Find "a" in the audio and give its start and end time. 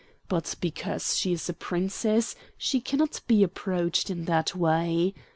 1.47-1.53